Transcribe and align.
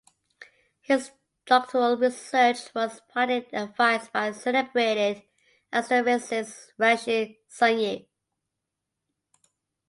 His 0.81 1.11
doctoral 1.45 1.95
research 1.95 2.73
was 2.73 3.01
partly 3.13 3.47
advised 3.53 4.11
by 4.11 4.31
celebrated 4.31 5.21
astrophysicist 5.71 6.69
Rashid 6.79 7.35
Sunyaev. 7.47 8.07